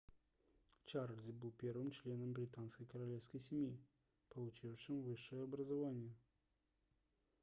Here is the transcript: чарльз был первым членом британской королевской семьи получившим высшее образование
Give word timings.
чарльз 0.83 1.29
был 1.31 1.51
первым 1.51 1.91
членом 1.91 2.33
британской 2.33 2.87
королевской 2.87 3.39
семьи 3.39 3.79
получившим 4.29 5.03
высшее 5.03 5.43
образование 5.43 6.15